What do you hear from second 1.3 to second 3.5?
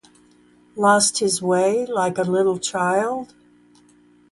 way like a little child?